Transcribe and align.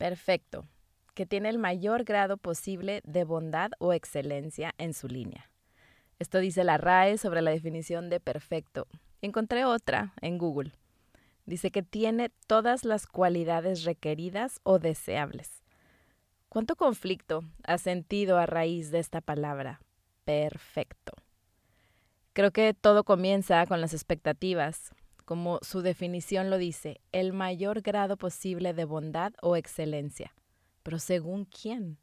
Perfecto, 0.00 0.66
que 1.12 1.26
tiene 1.26 1.50
el 1.50 1.58
mayor 1.58 2.04
grado 2.04 2.38
posible 2.38 3.02
de 3.04 3.24
bondad 3.24 3.72
o 3.78 3.92
excelencia 3.92 4.72
en 4.78 4.94
su 4.94 5.08
línea. 5.08 5.50
Esto 6.18 6.38
dice 6.38 6.64
la 6.64 6.78
RAE 6.78 7.18
sobre 7.18 7.42
la 7.42 7.50
definición 7.50 8.08
de 8.08 8.18
perfecto. 8.18 8.86
Encontré 9.20 9.66
otra 9.66 10.14
en 10.22 10.38
Google. 10.38 10.72
Dice 11.44 11.70
que 11.70 11.82
tiene 11.82 12.30
todas 12.46 12.86
las 12.86 13.06
cualidades 13.06 13.84
requeridas 13.84 14.58
o 14.62 14.78
deseables. 14.78 15.62
¿Cuánto 16.48 16.76
conflicto 16.76 17.44
has 17.64 17.82
sentido 17.82 18.38
a 18.38 18.46
raíz 18.46 18.90
de 18.90 19.00
esta 19.00 19.20
palabra? 19.20 19.82
Perfecto. 20.24 21.12
Creo 22.32 22.52
que 22.52 22.72
todo 22.72 23.04
comienza 23.04 23.66
con 23.66 23.82
las 23.82 23.92
expectativas, 23.92 24.92
como 25.30 25.60
su 25.62 25.80
definición 25.80 26.50
lo 26.50 26.58
dice, 26.58 27.00
el 27.12 27.32
mayor 27.32 27.82
grado 27.82 28.16
posible 28.16 28.74
de 28.74 28.84
bondad 28.84 29.32
o 29.42 29.54
excelencia. 29.54 30.34
Pero 30.82 30.98
según 30.98 31.44
quién? 31.44 31.98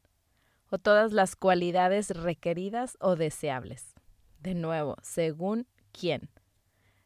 O 0.70 0.78
todas 0.78 1.12
las 1.12 1.36
cualidades 1.36 2.08
requeridas 2.08 2.96
o 3.00 3.16
deseables. 3.16 3.94
De 4.40 4.54
nuevo, 4.54 4.96
según 5.02 5.66
quién. 5.92 6.30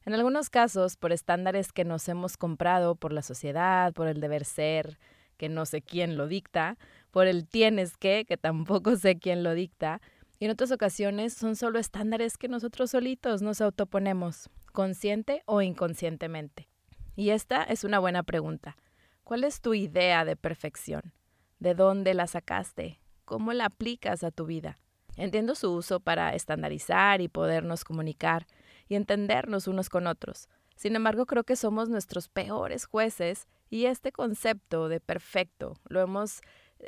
En 0.05 0.15
algunos 0.15 0.49
casos, 0.49 0.97
por 0.97 1.11
estándares 1.11 1.73
que 1.73 1.85
nos 1.85 2.09
hemos 2.09 2.37
comprado 2.37 2.95
por 2.95 3.13
la 3.13 3.23
sociedad, 3.23 3.93
por 3.93 4.07
el 4.07 4.21
deber 4.21 4.45
ser, 4.45 5.01
que 5.37 5.49
no 5.49 5.67
sé 5.67 5.83
quién 5.83 6.17
lo 6.17 6.29
dicta, 6.29 6.79
por 7.11 7.27
el 7.27 7.49
tienes 7.49 7.97
que, 7.97 8.27
que 8.29 8.37
tampoco 8.37 8.95
sé 8.97 9.19
quién 9.19 9.43
lo 9.43 9.55
dicta, 9.55 10.01
y 10.39 10.45
en 10.45 10.53
otras 10.53 10.71
ocasiones 10.71 11.35
son 11.35 11.57
solo 11.57 11.81
estándares 11.81 12.39
que 12.39 12.47
nosotros 12.47 12.93
solitos 12.93 13.43
nos 13.43 13.61
autoponemos, 13.61 14.49
consciente 14.73 15.43
o 15.47 15.63
inconscientemente. 15.63 16.69
Y 17.15 17.31
esta 17.31 17.63
es 17.63 17.85
una 17.85 17.99
buena 17.99 18.23
pregunta. 18.23 18.77
¿Cuál 19.25 19.45
es 19.45 19.61
tu 19.61 19.75
idea 19.75 20.25
de 20.25 20.37
perfección? 20.37 21.13
¿De 21.59 21.75
dónde 21.75 22.15
la 22.15 22.27
sacaste? 22.27 23.01
¿Cómo 23.25 23.53
la 23.53 23.67
aplicas 23.67 24.25
a 24.25 24.31
tu 24.31 24.47
vida? 24.47 24.79
Entiendo 25.17 25.55
su 25.55 25.73
uso 25.73 26.01
para 26.01 26.35
estandarizar 26.35 27.21
y 27.21 27.29
podernos 27.29 27.85
comunicar 27.85 28.47
y 28.89 28.95
entendernos 28.95 29.69
unos 29.69 29.89
con 29.89 30.07
otros. 30.07 30.49
Sin 30.75 30.97
embargo, 30.97 31.27
creo 31.27 31.45
que 31.45 31.55
somos 31.55 31.89
nuestros 31.89 32.29
peores 32.29 32.87
jueces 32.87 33.47
y 33.71 33.87
este 33.87 34.11
concepto 34.11 34.89
de 34.89 35.01
perfecto 35.01 35.75
lo 35.89 36.01
hemos 36.01 36.41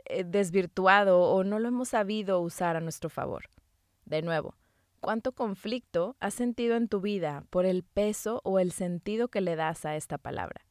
eh, 0.06 0.24
desvirtuado 0.24 1.20
o 1.20 1.44
no 1.44 1.58
lo 1.58 1.68
hemos 1.68 1.90
sabido 1.90 2.40
usar 2.40 2.76
a 2.76 2.80
nuestro 2.80 3.10
favor. 3.10 3.44
De 4.04 4.22
nuevo, 4.22 4.54
¿cuánto 5.04 5.32
conflicto 5.32 6.16
has 6.18 6.32
sentido 6.32 6.76
en 6.76 6.88
tu 6.88 7.02
vida 7.02 7.44
por 7.50 7.66
el 7.66 7.82
peso 7.82 8.40
o 8.42 8.58
el 8.58 8.72
sentido 8.72 9.28
que 9.28 9.42
le 9.42 9.54
das 9.54 9.84
a 9.84 9.96
esta 9.96 10.16
palabra? 10.16 10.64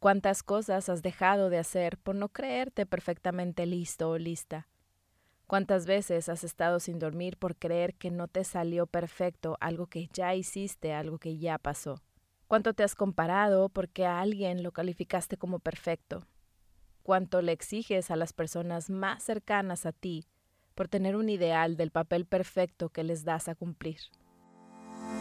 ¿Cuántas 0.00 0.42
cosas 0.42 0.88
has 0.88 1.02
dejado 1.02 1.48
de 1.48 1.58
hacer 1.58 1.98
por 1.98 2.16
no 2.16 2.30
creerte 2.30 2.84
perfectamente 2.84 3.64
listo 3.64 4.10
o 4.10 4.18
lista? 4.18 4.66
¿Cuántas 5.46 5.86
veces 5.86 6.28
has 6.28 6.42
estado 6.42 6.80
sin 6.80 6.98
dormir 6.98 7.36
por 7.36 7.54
creer 7.54 7.94
que 7.94 8.10
no 8.10 8.26
te 8.26 8.42
salió 8.42 8.88
perfecto 8.88 9.56
algo 9.60 9.86
que 9.86 10.08
ya 10.12 10.34
hiciste, 10.34 10.92
algo 10.92 11.18
que 11.18 11.38
ya 11.38 11.58
pasó? 11.58 12.02
¿Cuánto 12.48 12.74
te 12.74 12.82
has 12.82 12.96
comparado 12.96 13.68
porque 13.68 14.04
a 14.04 14.18
alguien 14.18 14.64
lo 14.64 14.72
calificaste 14.72 15.36
como 15.36 15.60
perfecto? 15.60 16.26
¿Cuánto 17.04 17.40
le 17.40 17.52
exiges 17.52 18.10
a 18.10 18.16
las 18.16 18.32
personas 18.32 18.90
más 18.90 19.22
cercanas 19.22 19.86
a 19.86 19.92
ti 19.92 20.26
por 20.78 20.86
tener 20.86 21.16
un 21.16 21.28
ideal 21.28 21.76
del 21.76 21.90
papel 21.90 22.24
perfecto 22.24 22.88
que 22.90 23.02
les 23.02 23.24
das 23.24 23.48
a 23.48 23.56
cumplir? 23.56 23.98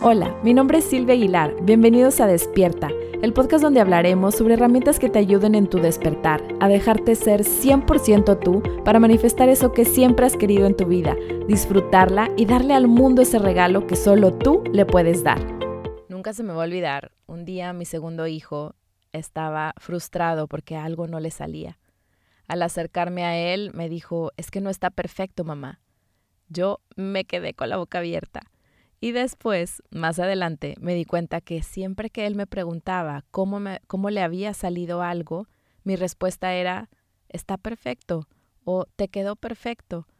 Hola, 0.03 0.39
mi 0.43 0.53
nombre 0.53 0.77
es 0.77 0.85
Silvia 0.85 1.15
Aguilar. 1.15 1.55
Bienvenidos 1.63 2.19
a 2.19 2.27
Despierta, 2.27 2.89
el 3.23 3.33
podcast 3.33 3.63
donde 3.63 3.79
hablaremos 3.79 4.35
sobre 4.35 4.53
herramientas 4.53 4.99
que 4.99 5.09
te 5.09 5.17
ayuden 5.17 5.55
en 5.55 5.65
tu 5.65 5.79
despertar, 5.79 6.43
a 6.59 6.67
dejarte 6.67 7.15
ser 7.15 7.41
100% 7.41 8.39
tú 8.39 8.61
para 8.85 8.99
manifestar 8.99 9.49
eso 9.49 9.71
que 9.71 9.83
siempre 9.83 10.27
has 10.27 10.37
querido 10.37 10.67
en 10.67 10.77
tu 10.77 10.85
vida, 10.85 11.15
disfrutarla 11.47 12.29
y 12.37 12.45
darle 12.45 12.75
al 12.75 12.87
mundo 12.87 13.23
ese 13.23 13.39
regalo 13.39 13.87
que 13.87 13.95
solo 13.95 14.31
tú 14.37 14.61
le 14.71 14.85
puedes 14.85 15.23
dar. 15.23 15.39
Nunca 16.07 16.33
se 16.33 16.43
me 16.43 16.53
va 16.53 16.61
a 16.61 16.65
olvidar, 16.67 17.13
un 17.25 17.45
día 17.45 17.73
mi 17.73 17.85
segundo 17.85 18.27
hijo 18.27 18.75
estaba 19.11 19.73
frustrado 19.77 20.45
porque 20.45 20.75
algo 20.75 21.07
no 21.07 21.19
le 21.19 21.31
salía. 21.31 21.79
Al 22.47 22.61
acercarme 22.61 23.23
a 23.25 23.37
él 23.37 23.71
me 23.73 23.89
dijo, 23.89 24.31
es 24.37 24.51
que 24.51 24.61
no 24.61 24.69
está 24.69 24.89
perfecto, 24.89 25.43
mamá. 25.43 25.81
Yo 26.49 26.81
me 26.95 27.25
quedé 27.25 27.53
con 27.53 27.69
la 27.69 27.77
boca 27.77 27.97
abierta. 27.97 28.41
Y 28.99 29.11
después, 29.11 29.83
más 29.91 30.17
adelante, 30.17 30.75
me 30.79 30.95
di 30.95 31.05
cuenta 31.05 31.41
que 31.41 31.61
siempre 31.61 32.09
que 32.09 32.25
él 32.25 32.35
me 32.35 32.47
preguntaba 32.47 33.25
cómo, 33.31 33.59
me, 33.59 33.81
cómo 33.87 34.09
le 34.09 34.21
había 34.21 34.53
salido 34.53 35.01
algo, 35.01 35.47
mi 35.83 35.95
respuesta 35.95 36.53
era, 36.53 36.89
está 37.29 37.57
perfecto 37.57 38.27
o 38.63 38.85
te 38.95 39.07
quedó 39.07 39.35
perfecto. 39.35 40.07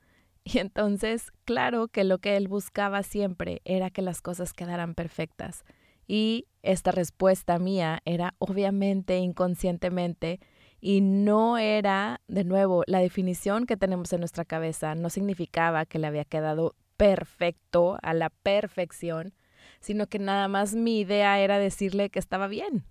Y 0.50 0.60
entonces, 0.60 1.34
claro 1.44 1.90
que 1.90 2.06
lo 2.06 2.20
que 2.20 2.38
él 2.38 2.48
buscaba 2.48 3.04
siempre 3.04 3.62
era 3.66 3.90
que 3.90 4.02
las 4.02 4.22
cosas 4.22 4.54
quedaran 4.54 4.96
perfectas. 4.96 5.66
Y 6.08 6.46
esta 6.64 6.92
respuesta 6.92 7.60
mía 7.60 8.02
era 8.06 8.34
obviamente 8.38 9.18
inconscientemente 9.18 10.40
y 10.80 11.02
no 11.02 11.58
era, 11.58 12.22
de 12.28 12.44
nuevo, 12.44 12.84
la 12.88 13.00
definición 13.00 13.66
que 13.66 13.78
tenemos 13.78 14.14
en 14.14 14.20
nuestra 14.20 14.46
cabeza, 14.46 14.96
no 14.96 15.10
significaba 15.10 15.86
que 15.86 16.00
le 16.00 16.08
había 16.08 16.26
quedado 16.26 16.76
perfecto, 16.98 17.98
a 18.02 18.14
la 18.14 18.30
perfección, 18.30 19.34
sino 19.80 20.08
que 20.08 20.20
nada 20.20 20.48
más 20.48 20.76
mi 20.76 21.00
idea 21.00 21.40
era 21.40 21.60
decirle 21.60 22.10
que 22.10 22.20
estaba 22.20 22.48
bien. 22.48 22.84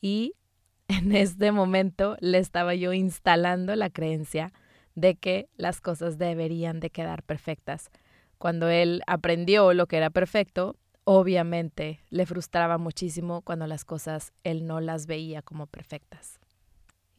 Y 0.00 0.34
en 0.88 1.14
este 1.14 1.52
momento 1.52 2.16
le 2.20 2.38
estaba 2.38 2.74
yo 2.74 2.92
instalando 2.92 3.74
la 3.76 3.90
creencia 3.90 4.52
de 4.94 5.14
que 5.14 5.48
las 5.56 5.80
cosas 5.80 6.18
deberían 6.18 6.80
de 6.80 6.90
quedar 6.90 7.22
perfectas. 7.22 7.90
Cuando 8.38 8.68
él 8.68 9.02
aprendió 9.06 9.72
lo 9.72 9.86
que 9.86 9.96
era 9.96 10.10
perfecto, 10.10 10.76
obviamente 11.04 12.00
le 12.10 12.26
frustraba 12.26 12.78
muchísimo 12.78 13.42
cuando 13.42 13.66
las 13.66 13.84
cosas 13.84 14.32
él 14.44 14.66
no 14.66 14.80
las 14.80 15.06
veía 15.06 15.42
como 15.42 15.66
perfectas. 15.66 16.40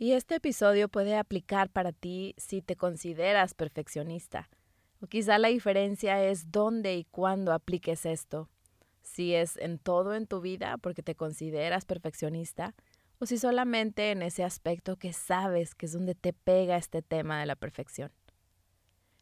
Y 0.02 0.14
este 0.14 0.34
episodio 0.34 0.90
puede 0.90 1.16
aplicar 1.16 1.70
para 1.70 1.92
ti 1.92 2.34
si 2.36 2.64
te 2.64 2.76
consideras 2.76 3.54
perfeccionista 3.54 4.50
o 5.00 5.06
quizá 5.06 5.38
la 5.38 5.50
diferencia 5.50 6.24
es 6.24 6.52
dónde 6.52 6.96
y 6.96 7.04
cuándo 7.04 7.54
apliques 7.54 8.08
esto. 8.08 8.50
Si 9.04 9.36
es 9.36 9.58
en 9.58 9.78
todo 9.78 10.16
en 10.16 10.26
tu 10.26 10.42
vida 10.42 10.80
porque 10.80 11.04
te 11.04 11.14
consideras 11.14 11.86
perfeccionista 11.86 12.74
o 13.20 13.28
si 13.28 13.38
solamente 13.38 14.10
en 14.10 14.24
ese 14.24 14.44
aspecto 14.44 14.98
que 14.98 15.14
sabes 15.14 15.76
que 15.76 15.86
es 15.86 15.92
donde 15.92 16.16
te 16.16 16.34
pega 16.34 16.78
este 16.78 17.04
tema 17.04 17.40
de 17.40 17.46
la 17.46 17.56
perfección. 17.56 18.12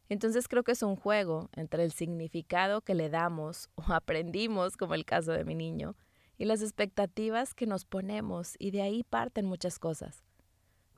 Entonces 0.07 0.47
creo 0.47 0.63
que 0.63 0.71
es 0.71 0.81
un 0.81 0.95
juego 0.95 1.49
entre 1.57 1.83
el 1.83 1.91
significado 1.91 2.79
que 2.79 2.95
le 2.95 3.09
damos 3.09 3.67
o 3.75 3.83
aprendimos, 3.91 4.77
como 4.77 4.93
el 4.93 5.03
caso 5.03 5.33
de 5.33 5.43
mi 5.43 5.55
niño, 5.55 5.97
y 6.37 6.45
las 6.45 6.61
expectativas 6.61 7.53
que 7.53 7.67
nos 7.67 7.83
ponemos 7.83 8.55
y 8.59 8.71
de 8.71 8.81
ahí 8.81 9.03
parten 9.03 9.45
muchas 9.45 9.77
cosas. 9.77 10.23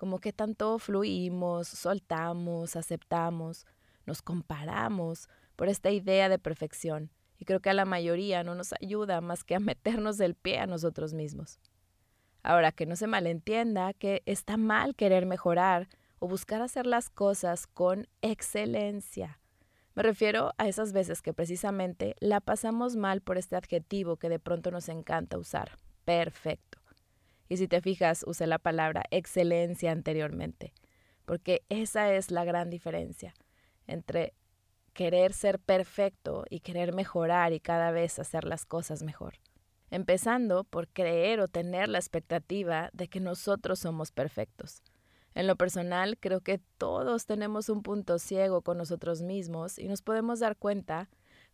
Como 0.01 0.17
que 0.17 0.33
tanto 0.33 0.79
fluimos, 0.79 1.67
soltamos, 1.67 2.75
aceptamos, 2.75 3.67
nos 4.07 4.23
comparamos 4.23 5.29
por 5.55 5.69
esta 5.69 5.91
idea 5.91 6.27
de 6.27 6.39
perfección 6.39 7.11
y 7.37 7.45
creo 7.45 7.59
que 7.59 7.69
a 7.69 7.75
la 7.75 7.85
mayoría 7.85 8.43
no 8.43 8.55
nos 8.55 8.73
ayuda 8.81 9.21
más 9.21 9.43
que 9.43 9.53
a 9.53 9.59
meternos 9.59 10.19
el 10.19 10.33
pie 10.33 10.57
a 10.57 10.65
nosotros 10.65 11.13
mismos. 11.13 11.59
Ahora, 12.41 12.71
que 12.71 12.87
no 12.87 12.95
se 12.95 13.05
malentienda 13.05 13.93
que 13.93 14.23
está 14.25 14.57
mal 14.57 14.95
querer 14.95 15.27
mejorar 15.27 15.87
o 16.17 16.27
buscar 16.27 16.63
hacer 16.63 16.87
las 16.87 17.11
cosas 17.11 17.67
con 17.67 18.07
excelencia. 18.23 19.39
Me 19.93 20.01
refiero 20.01 20.51
a 20.57 20.67
esas 20.67 20.93
veces 20.93 21.21
que 21.21 21.31
precisamente 21.31 22.15
la 22.19 22.39
pasamos 22.39 22.95
mal 22.95 23.21
por 23.21 23.37
este 23.37 23.55
adjetivo 23.55 24.17
que 24.17 24.29
de 24.29 24.39
pronto 24.39 24.71
nos 24.71 24.89
encanta 24.89 25.37
usar, 25.37 25.77
perfecto. 26.05 26.80
Y 27.51 27.57
si 27.57 27.67
te 27.67 27.81
fijas, 27.81 28.23
usé 28.25 28.47
la 28.47 28.59
palabra 28.59 29.03
excelencia 29.11 29.91
anteriormente, 29.91 30.71
porque 31.25 31.63
esa 31.67 32.13
es 32.13 32.31
la 32.31 32.45
gran 32.45 32.69
diferencia 32.69 33.33
entre 33.87 34.33
querer 34.93 35.33
ser 35.33 35.59
perfecto 35.59 36.45
y 36.49 36.61
querer 36.61 36.93
mejorar 36.93 37.51
y 37.51 37.59
cada 37.59 37.91
vez 37.91 38.19
hacer 38.19 38.45
las 38.45 38.63
cosas 38.63 39.03
mejor. 39.03 39.33
Empezando 39.89 40.63
por 40.63 40.87
creer 40.87 41.41
o 41.41 41.49
tener 41.49 41.89
la 41.89 41.97
expectativa 41.97 42.89
de 42.93 43.09
que 43.09 43.19
nosotros 43.19 43.79
somos 43.79 44.13
perfectos. 44.13 44.81
En 45.33 45.45
lo 45.45 45.57
personal, 45.57 46.17
creo 46.21 46.39
que 46.39 46.61
todos 46.77 47.25
tenemos 47.25 47.67
un 47.67 47.83
punto 47.83 48.17
ciego 48.17 48.61
con 48.61 48.77
nosotros 48.77 49.23
mismos 49.23 49.77
y 49.77 49.89
nos 49.89 50.01
podemos 50.01 50.39
dar 50.39 50.55
cuenta 50.55 51.09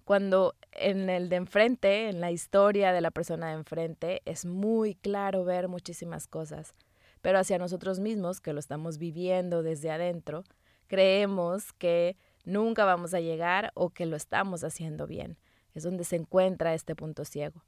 cuando 0.08 0.56
en 0.72 1.10
el 1.10 1.28
de 1.28 1.36
enfrente, 1.36 2.08
en 2.08 2.22
la 2.22 2.32
historia 2.32 2.94
de 2.94 3.02
la 3.02 3.12
persona 3.12 3.48
de 3.48 3.56
enfrente, 3.56 4.22
es 4.24 4.46
muy 4.46 4.96
claro 4.96 5.44
ver 5.44 5.68
muchísimas 5.68 6.28
cosas. 6.28 6.74
Pero 7.22 7.40
hacia 7.40 7.58
nosotros 7.58 8.00
mismos, 8.00 8.40
que 8.40 8.54
lo 8.54 8.60
estamos 8.60 9.00
viviendo 9.00 9.64
desde 9.64 9.92
adentro, 9.92 10.46
creemos 10.88 11.74
que 11.74 12.16
nunca 12.46 12.86
vamos 12.86 13.14
a 13.14 13.20
llegar 13.20 13.72
o 13.74 13.90
que 13.90 14.06
lo 14.06 14.16
estamos 14.16 14.64
haciendo 14.64 15.08
bien. 15.08 15.38
Es 15.74 15.84
donde 15.84 16.06
se 16.06 16.16
encuentra 16.16 16.74
este 16.74 16.96
punto 16.96 17.26
ciego. 17.26 17.62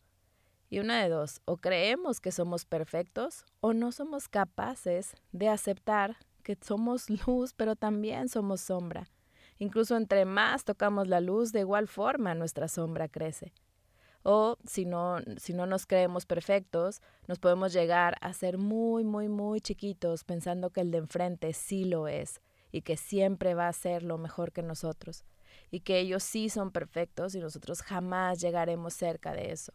Y 0.70 0.80
una 0.80 1.04
de 1.04 1.10
dos, 1.10 1.42
o 1.44 1.58
creemos 1.58 2.22
que 2.22 2.32
somos 2.32 2.64
perfectos 2.64 3.44
o 3.60 3.74
no 3.74 3.92
somos 3.92 4.30
capaces 4.30 5.14
de 5.34 5.50
aceptar 5.50 6.16
que 6.44 6.58
somos 6.62 7.10
luz, 7.28 7.52
pero 7.54 7.76
también 7.76 8.30
somos 8.30 8.62
sombra. 8.62 9.10
Incluso 9.60 9.98
entre 9.98 10.26
más 10.26 10.64
tocamos 10.64 11.08
la 11.08 11.20
luz, 11.20 11.52
de 11.52 11.60
igual 11.60 11.88
forma 11.88 12.34
nuestra 12.34 12.68
sombra 12.68 13.10
crece. 13.10 13.54
O 14.24 14.58
si 14.66 14.86
no, 14.86 15.18
si 15.38 15.54
no 15.54 15.66
nos 15.66 15.86
creemos 15.86 16.26
perfectos, 16.26 17.02
nos 17.28 17.40
podemos 17.40 17.72
llegar 17.72 18.18
a 18.22 18.34
ser 18.34 18.58
muy, 18.58 19.04
muy, 19.04 19.30
muy 19.30 19.62
chiquitos 19.62 20.24
pensando 20.24 20.72
que 20.72 20.82
el 20.82 20.92
de 20.92 20.98
enfrente 21.00 21.54
sí 21.54 21.86
lo 21.86 22.08
es 22.08 22.42
y 22.72 22.82
que 22.82 22.98
siempre 22.98 23.54
va 23.54 23.68
a 23.68 23.74
ser 23.74 24.04
lo 24.04 24.18
mejor 24.18 24.52
que 24.52 24.62
nosotros 24.62 25.24
y 25.72 25.82
que 25.82 26.00
ellos 26.00 26.24
sí 26.24 26.50
son 26.50 26.72
perfectos 26.72 27.36
y 27.36 27.40
nosotros 27.40 27.82
jamás 27.82 28.40
llegaremos 28.40 28.94
cerca 28.94 29.34
de 29.34 29.52
eso. 29.52 29.74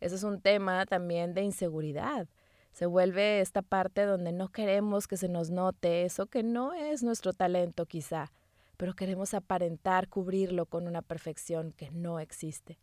Ese 0.00 0.14
es 0.14 0.24
un 0.24 0.40
tema 0.40 0.86
también 0.86 1.34
de 1.34 1.42
inseguridad. 1.42 2.28
Se 2.72 2.86
vuelve 2.86 3.40
esta 3.40 3.62
parte 3.62 4.04
donde 4.04 4.32
no 4.32 4.48
queremos 4.48 5.06
que 5.06 5.16
se 5.16 5.28
nos 5.28 5.50
note 5.50 6.04
eso 6.04 6.26
que 6.26 6.42
no 6.42 6.72
es 6.72 7.02
nuestro 7.02 7.32
talento 7.32 7.86
quizá, 7.86 8.32
pero 8.80 8.94
queremos 8.94 9.34
aparentar 9.34 10.08
cubrirlo 10.08 10.64
con 10.64 10.86
una 10.86 11.02
perfección 11.02 11.72
que 11.72 11.90
no 11.90 12.18
existe 12.18 12.78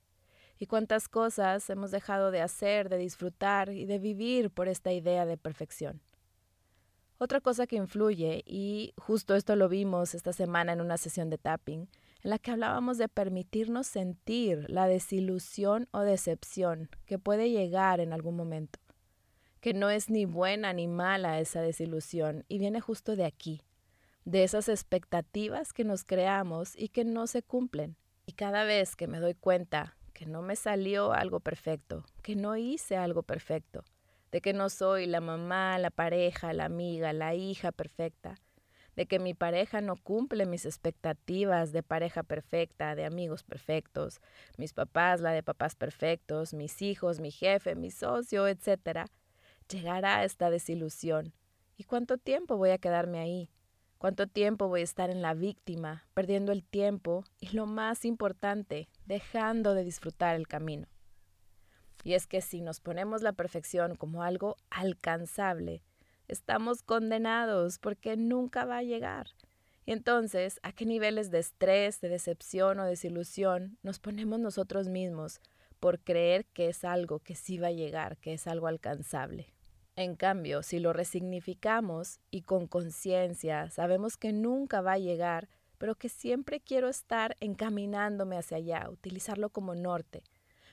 y 0.59 0.67
cuántas 0.67 1.09
cosas 1.09 1.67
hemos 1.71 1.89
dejado 1.89 2.29
de 2.29 2.39
hacer, 2.39 2.88
de 2.88 2.99
disfrutar 2.99 3.69
y 3.69 3.88
de 3.88 3.97
vivir 3.97 4.51
por 4.51 4.67
esta 4.67 4.94
idea 4.94 5.25
de 5.25 5.38
perfección. 5.38 6.03
Otra 7.17 7.41
cosa 7.41 7.65
que 7.65 7.77
influye, 7.77 8.44
y 8.45 8.94
justo 8.95 9.33
esto 9.33 9.55
lo 9.55 9.69
vimos 9.69 10.13
esta 10.13 10.33
semana 10.33 10.71
en 10.71 10.81
una 10.81 10.97
sesión 10.97 11.31
de 11.31 11.39
tapping, 11.39 11.89
en 12.21 12.29
la 12.29 12.38
que 12.38 12.51
hablábamos 12.51 12.99
de 12.99 13.09
permitirnos 13.09 13.88
sentir 13.88 14.69
la 14.69 14.85
desilusión 14.85 15.88
o 15.89 16.01
decepción 16.01 16.91
que 17.07 17.17
puede 17.17 17.49
llegar 17.49 18.01
en 18.01 18.13
algún 18.13 18.35
momento, 18.35 18.77
que 19.61 19.73
no 19.73 19.89
es 19.89 20.11
ni 20.11 20.25
buena 20.25 20.73
ni 20.73 20.88
mala 20.88 21.39
esa 21.39 21.61
desilusión 21.61 22.45
y 22.47 22.59
viene 22.59 22.81
justo 22.81 23.15
de 23.15 23.25
aquí, 23.25 23.63
de 24.27 24.44
esas 24.44 24.68
expectativas 24.68 25.71
que 25.71 25.85
nos 25.85 26.03
creamos 26.03 26.74
y 26.75 26.89
que 26.89 27.06
no 27.06 27.27
se 27.27 27.44
cumplen. 27.44 27.95
Y 28.25 28.33
cada 28.33 28.65
vez 28.65 28.97
que 28.97 29.07
me 29.07 29.21
doy 29.21 29.35
cuenta 29.35 29.95
que 30.12 30.25
no 30.25 30.41
me 30.41 30.57
salió 30.57 31.13
algo 31.13 31.39
perfecto, 31.39 32.03
que 32.24 32.35
no 32.35 32.57
hice 32.57 32.97
algo 32.97 33.24
perfecto, 33.24 33.85
de 34.33 34.41
que 34.41 34.51
no 34.51 34.68
soy 34.68 35.06
la 35.06 35.21
mamá, 35.21 35.79
la 35.79 35.91
pareja, 35.91 36.51
la 36.51 36.65
amiga, 36.65 37.13
la 37.13 37.35
hija 37.35 37.71
perfecta, 37.71 38.35
de 38.97 39.06
que 39.06 39.18
mi 39.18 39.33
pareja 39.33 39.79
no 39.79 39.95
cumple 39.95 40.45
mis 40.45 40.65
expectativas 40.65 41.71
de 41.71 41.81
pareja 41.81 42.21
perfecta, 42.23 42.95
de 42.95 43.06
amigos 43.06 43.44
perfectos, 43.44 44.19
mis 44.57 44.73
papás, 44.73 45.21
la 45.21 45.31
de 45.31 45.41
papás 45.41 45.75
perfectos, 45.75 46.53
mis 46.53 46.81
hijos, 46.81 47.21
mi 47.21 47.31
jefe, 47.31 47.75
mi 47.75 47.91
socio, 47.91 48.45
etc., 48.50 49.07
llegará 49.69 50.25
esta 50.25 50.50
desilusión. 50.50 51.33
¿Y 51.77 51.85
cuánto 51.85 52.18
tiempo 52.18 52.57
voy 52.57 52.71
a 52.71 52.77
quedarme 52.77 53.19
ahí? 53.19 53.50
¿Cuánto 53.97 54.27
tiempo 54.27 54.67
voy 54.67 54.81
a 54.81 54.83
estar 54.83 55.09
en 55.09 55.23
la 55.23 55.33
víctima, 55.33 56.05
perdiendo 56.13 56.51
el 56.51 56.63
tiempo 56.63 57.23
y 57.39 57.55
lo 57.55 57.65
más 57.65 58.05
importante, 58.05 58.89
dejando 59.05 59.73
de 59.73 59.83
disfrutar 59.83 60.35
el 60.35 60.47
camino? 60.47 60.88
Y 62.03 62.13
es 62.13 62.27
que 62.27 62.41
si 62.41 62.61
nos 62.61 62.79
ponemos 62.79 63.23
la 63.23 63.33
perfección 63.33 63.95
como 63.95 64.21
algo 64.21 64.55
alcanzable, 64.69 65.81
estamos 66.27 66.83
condenados 66.83 67.79
porque 67.79 68.17
nunca 68.17 68.65
va 68.65 68.77
a 68.77 68.83
llegar. 68.83 69.29
Y 69.88 69.94
entonces, 69.94 70.59
¿a 70.61 70.73
qué 70.73 70.85
niveles 70.85 71.31
de 71.31 71.39
estrés, 71.39 71.99
de 71.99 72.09
decepción 72.09 72.79
o 72.79 72.85
desilusión 72.85 73.79
nos 73.81 73.97
ponemos 73.97 74.39
nosotros 74.39 74.89
mismos 74.89 75.41
por 75.79 75.99
creer 75.99 76.45
que 76.45 76.67
es 76.67 76.83
algo 76.83 77.19
que 77.19 77.33
sí 77.33 77.57
va 77.57 77.67
a 77.67 77.71
llegar, 77.71 78.17
que 78.17 78.33
es 78.33 78.45
algo 78.45 78.67
alcanzable? 78.67 79.56
En 79.97 80.15
cambio, 80.15 80.61
si 80.61 80.77
lo 80.77 80.94
resignificamos 80.94 82.19
y 82.29 82.44
con 82.44 82.67
conciencia 82.67 83.71
sabemos 83.71 84.15
que 84.15 84.31
nunca 84.31 84.79
va 84.79 84.91
a 84.91 84.99
llegar, 84.99 85.49
pero 85.79 85.95
que 85.95 86.07
siempre 86.07 86.59
quiero 86.59 86.88
estar 86.88 87.35
encaminándome 87.39 88.38
hacia 88.38 88.57
allá, 88.57 88.88
utilizarlo 88.91 89.49
como 89.49 89.73
norte, 89.73 90.21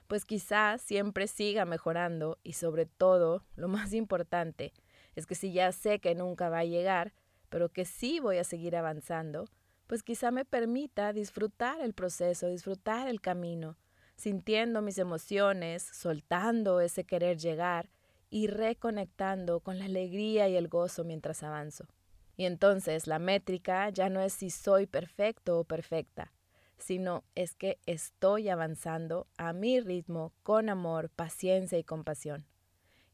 pues 0.09 0.27
quizás 0.27 0.83
siempre 0.83 1.27
siga 1.27 1.65
mejorando 1.65 2.39
y 2.43 2.53
sobre 2.53 2.85
todo, 2.85 3.47
lo 3.57 3.67
más 3.69 3.95
importante, 3.95 4.75
es 5.17 5.25
que 5.25 5.35
si 5.35 5.55
ya 5.55 5.73
sé 5.73 6.01
que 6.01 6.15
nunca 6.15 6.51
va 6.51 6.59
a 6.59 6.65
llegar, 6.67 7.15
pero 7.49 7.71
que 7.71 7.87
sí 7.87 8.21
voy 8.21 8.37
a 8.37 8.45
seguir 8.45 8.77
avanzando, 8.77 9.47
pues 9.87 10.03
quizá 10.03 10.33
me 10.33 10.45
permita 10.45 11.15
disfrutar 11.15 11.81
el 11.81 11.95
proceso, 11.95 12.49
disfrutar 12.49 13.09
el 13.09 13.23
camino, 13.23 13.79
sintiendo 14.17 14.83
mis 14.83 14.99
emociones, 14.99 15.83
soltando 15.83 16.81
ese 16.81 17.05
querer 17.05 17.39
llegar 17.39 17.89
y 18.35 18.49
reconectando 18.49 19.61
con 19.61 19.79
la 19.79 19.85
alegría 19.85 20.49
y 20.49 20.57
el 20.57 20.67
gozo 20.67 21.05
mientras 21.05 21.45
avanzo. 21.45 21.87
Y 22.37 22.47
entonces 22.47 23.07
la 23.07 23.21
métrica 23.21 23.89
ya 23.91 24.09
no 24.09 24.21
es 24.21 24.33
si 24.33 24.51
soy 24.51 24.89
perfecto 24.89 25.61
o 25.61 25.63
perfecta, 25.63 26.33
sino 26.77 27.23
es 27.37 27.55
que 27.55 27.79
estoy 27.87 28.49
avanzando 28.49 29.29
a 29.37 29.53
mi 29.53 29.79
ritmo 29.79 30.33
con 30.43 30.69
amor, 30.69 31.11
paciencia 31.11 31.79
y 31.79 31.85
compasión. 31.85 32.45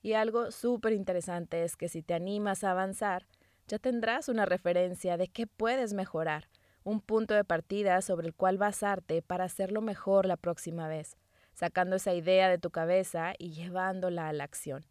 Y 0.00 0.14
algo 0.14 0.50
súper 0.52 0.94
interesante 0.94 1.64
es 1.64 1.76
que 1.76 1.90
si 1.90 2.00
te 2.00 2.14
animas 2.14 2.64
a 2.64 2.70
avanzar, 2.70 3.26
ya 3.68 3.78
tendrás 3.78 4.30
una 4.30 4.46
referencia 4.46 5.18
de 5.18 5.28
qué 5.28 5.46
puedes 5.46 5.92
mejorar, 5.92 6.48
un 6.82 7.02
punto 7.02 7.34
de 7.34 7.44
partida 7.44 8.00
sobre 8.00 8.26
el 8.26 8.34
cual 8.34 8.56
basarte 8.56 9.20
para 9.20 9.44
hacerlo 9.44 9.82
mejor 9.82 10.24
la 10.24 10.38
próxima 10.38 10.88
vez, 10.88 11.18
sacando 11.52 11.96
esa 11.96 12.14
idea 12.14 12.48
de 12.48 12.56
tu 12.56 12.70
cabeza 12.70 13.34
y 13.36 13.50
llevándola 13.50 14.26
a 14.26 14.32
la 14.32 14.44
acción. 14.44 14.86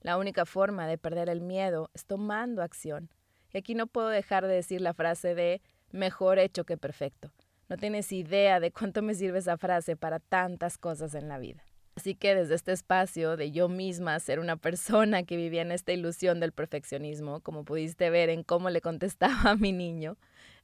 La 0.00 0.16
única 0.16 0.46
forma 0.46 0.86
de 0.86 0.96
perder 0.96 1.28
el 1.28 1.40
miedo 1.40 1.90
es 1.92 2.04
tomando 2.04 2.62
acción. 2.62 3.10
Y 3.52 3.58
aquí 3.58 3.74
no 3.74 3.86
puedo 3.86 4.08
dejar 4.08 4.46
de 4.46 4.54
decir 4.54 4.80
la 4.80 4.94
frase 4.94 5.34
de 5.34 5.60
mejor 5.90 6.38
hecho 6.38 6.64
que 6.64 6.76
perfecto. 6.76 7.32
No 7.68 7.76
tienes 7.76 8.12
idea 8.12 8.60
de 8.60 8.70
cuánto 8.70 9.02
me 9.02 9.14
sirve 9.14 9.40
esa 9.40 9.58
frase 9.58 9.96
para 9.96 10.20
tantas 10.20 10.78
cosas 10.78 11.14
en 11.14 11.28
la 11.28 11.38
vida. 11.38 11.64
Así 11.96 12.14
que 12.14 12.34
desde 12.34 12.54
este 12.54 12.70
espacio 12.70 13.36
de 13.36 13.50
yo 13.50 13.68
misma 13.68 14.20
ser 14.20 14.38
una 14.38 14.56
persona 14.56 15.24
que 15.24 15.36
vivía 15.36 15.62
en 15.62 15.72
esta 15.72 15.92
ilusión 15.92 16.38
del 16.38 16.52
perfeccionismo, 16.52 17.40
como 17.40 17.64
pudiste 17.64 18.08
ver 18.08 18.30
en 18.30 18.44
cómo 18.44 18.70
le 18.70 18.80
contestaba 18.80 19.50
a 19.50 19.56
mi 19.56 19.72
niño, 19.72 20.16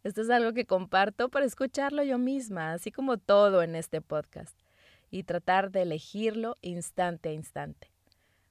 esto 0.04 0.20
es 0.20 0.30
algo 0.30 0.52
que 0.52 0.64
comparto 0.64 1.30
para 1.30 1.44
escucharlo 1.44 2.04
yo 2.04 2.18
misma, 2.18 2.72
así 2.72 2.92
como 2.92 3.18
todo 3.18 3.62
en 3.62 3.74
este 3.74 4.00
podcast, 4.00 4.56
y 5.10 5.24
tratar 5.24 5.72
de 5.72 5.82
elegirlo 5.82 6.56
instante 6.62 7.30
a 7.30 7.32
instante 7.32 7.93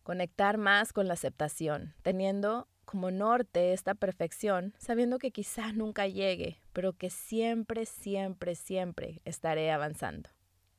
conectar 0.04 0.58
más 0.58 0.94
con 0.94 1.08
la 1.08 1.16
aceptación, 1.16 1.94
teniendo 2.04 2.68
como 2.86 3.10
norte 3.10 3.74
esta 3.74 3.96
perfección, 3.96 4.74
sabiendo 4.78 5.18
que 5.18 5.32
quizá 5.32 5.72
nunca 5.72 6.08
llegue, 6.08 6.60
pero 6.74 6.94
que 6.94 7.10
siempre, 7.10 7.86
siempre, 7.86 8.56
siempre 8.56 9.22
estaré 9.26 9.72
avanzando. 9.72 10.30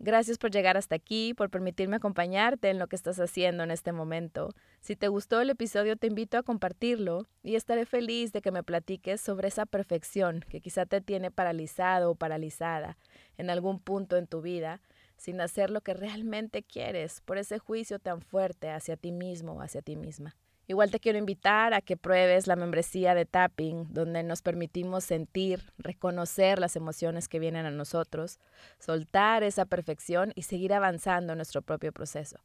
Gracias 0.01 0.39
por 0.39 0.51
llegar 0.51 0.77
hasta 0.77 0.97
aquí, 0.97 1.35
por 1.35 1.51
permitirme 1.51 1.97
acompañarte 1.97 2.69
en 2.69 2.79
lo 2.79 2.89
que 2.89 2.97
estás 2.97 3.19
haciendo 3.21 3.63
en 3.63 3.71
este 3.71 3.93
momento. 3.93 4.55
Si 4.81 4.97
te 4.97 5.09
gustó 5.09 5.41
el 5.41 5.51
episodio, 5.51 5.97
te 5.97 6.09
invito 6.09 6.37
a 6.37 6.43
compartirlo 6.43 7.27
y 7.43 7.55
estaré 7.55 7.87
feliz 7.87 8.33
de 8.33 8.43
que 8.43 8.51
me 8.51 8.63
platiques 8.63 9.21
sobre 9.21 9.49
esa 9.49 9.67
perfección 9.67 10.45
que 10.49 10.61
quizá 10.61 10.85
te 10.85 11.01
tiene 11.01 11.31
paralizado 11.31 12.11
o 12.11 12.15
paralizada 12.17 12.99
en 13.39 13.51
algún 13.51 13.79
punto 13.79 14.17
en 14.17 14.27
tu 14.27 14.43
vida 14.43 14.81
sin 15.17 15.41
hacer 15.41 15.71
lo 15.71 15.81
que 15.81 15.95
realmente 15.95 16.63
quieres 16.63 17.21
por 17.21 17.39
ese 17.39 17.59
juicio 17.59 17.99
tan 17.99 18.21
fuerte 18.21 18.71
hacia 18.71 18.97
ti 18.97 19.13
mismo 19.13 19.55
o 19.55 19.63
hacia 19.63 19.83
ti 19.83 19.97
misma. 19.97 20.37
Igual 20.67 20.91
te 20.91 20.99
quiero 20.99 21.19
invitar 21.19 21.75
a 21.75 21.83
que 21.83 21.99
pruebes 21.99 22.47
la 22.47 22.57
membresía 22.57 23.15
de 23.15 23.27
Tapping, 23.27 23.93
donde 23.93 24.23
nos 24.23 24.41
permitimos 24.41 25.05
sentir, 25.05 25.73
reconocer 25.77 26.59
las 26.59 26.75
emociones 26.75 27.29
que 27.29 27.39
vienen 27.39 27.67
a 27.67 27.71
nosotros, 27.71 28.39
soltar 28.79 29.43
esa 29.43 29.67
perfección 29.67 30.33
y 30.35 30.43
seguir 30.43 30.73
avanzando 30.73 31.35
en 31.35 31.39
nuestro 31.39 31.61
propio 31.61 31.93
proceso. 31.93 32.39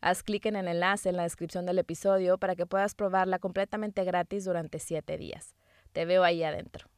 Haz 0.00 0.22
clic 0.22 0.46
en 0.46 0.54
el 0.54 0.68
enlace 0.68 1.08
en 1.08 1.16
la 1.16 1.24
descripción 1.24 1.66
del 1.66 1.80
episodio 1.80 2.38
para 2.38 2.54
que 2.54 2.64
puedas 2.64 2.94
probarla 2.94 3.40
completamente 3.40 4.04
gratis 4.04 4.44
durante 4.44 4.78
siete 4.78 5.18
días. 5.18 5.56
Te 5.92 6.04
veo 6.04 6.22
ahí 6.22 6.44
adentro. 6.44 6.93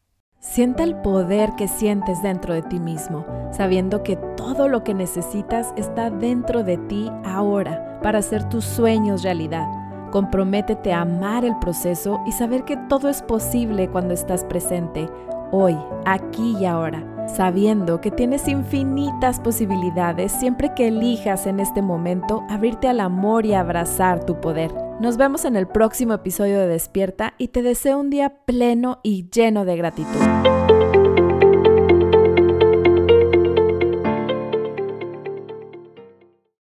Siente 0.48 0.84
el 0.84 0.94
poder 0.94 1.52
que 1.56 1.68
sientes 1.68 2.22
dentro 2.22 2.54
de 2.54 2.62
ti 2.62 2.78
mismo, 2.78 3.26
sabiendo 3.50 4.02
que 4.02 4.16
todo 4.36 4.68
lo 4.68 4.84
que 4.84 4.94
necesitas 4.94 5.74
está 5.76 6.08
dentro 6.08 6.62
de 6.62 6.78
ti 6.78 7.10
ahora 7.24 7.98
para 8.00 8.20
hacer 8.20 8.48
tus 8.48 8.64
sueños 8.64 9.22
realidad. 9.22 9.66
Comprométete 10.12 10.94
a 10.94 11.02
amar 11.02 11.44
el 11.44 11.58
proceso 11.58 12.20
y 12.26 12.32
saber 12.32 12.64
que 12.64 12.78
todo 12.88 13.10
es 13.10 13.22
posible 13.22 13.90
cuando 13.90 14.14
estás 14.14 14.44
presente, 14.44 15.10
hoy, 15.50 15.76
aquí 16.06 16.56
y 16.58 16.64
ahora, 16.64 17.04
sabiendo 17.26 18.00
que 18.00 18.12
tienes 18.12 18.48
infinitas 18.48 19.40
posibilidades 19.40 20.32
siempre 20.32 20.72
que 20.74 20.88
elijas 20.88 21.46
en 21.46 21.60
este 21.60 21.82
momento 21.82 22.44
abrirte 22.48 22.88
al 22.88 23.00
amor 23.00 23.44
y 23.44 23.52
abrazar 23.52 24.24
tu 24.24 24.40
poder. 24.40 24.85
Nos 24.98 25.18
vemos 25.18 25.44
en 25.44 25.56
el 25.56 25.66
próximo 25.68 26.14
episodio 26.14 26.58
de 26.58 26.68
Despierta 26.68 27.34
y 27.36 27.48
te 27.48 27.60
deseo 27.60 27.98
un 27.98 28.08
día 28.08 28.38
pleno 28.46 29.00
y 29.02 29.28
lleno 29.28 29.66
de 29.66 29.76
gratitud. 29.76 30.65